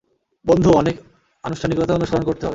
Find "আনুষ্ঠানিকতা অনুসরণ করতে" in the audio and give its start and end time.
1.43-2.43